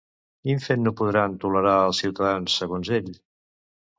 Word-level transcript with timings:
Quin 0.45 0.61
fet 0.67 0.79
no 0.85 0.93
podran 1.01 1.35
tolerar 1.43 1.75
els 1.89 2.01
ciutadans, 2.03 2.57
segons 2.63 2.93
ell? 3.01 3.15